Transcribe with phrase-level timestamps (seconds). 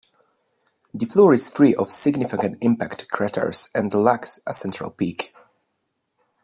[0.95, 5.31] The floor is free of significant impact craters and lacks a central peak.